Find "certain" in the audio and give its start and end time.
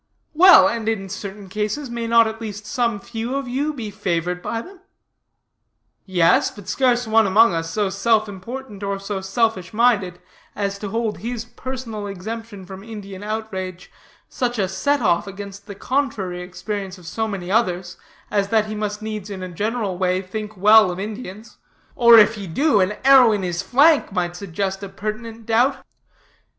1.09-1.47